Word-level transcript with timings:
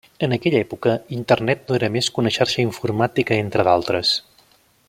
En 0.27 0.31
aquella 0.35 0.61
època, 0.65 0.95
Internet 1.17 1.69
no 1.69 1.77
era 1.79 1.91
més 1.97 2.09
que 2.15 2.23
una 2.25 2.33
xarxa 2.39 2.65
informàtica 2.67 3.41
entre 3.45 3.67
d'altres. 3.73 4.19